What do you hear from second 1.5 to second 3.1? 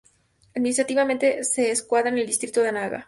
encuadra en el Distrito de Anaga.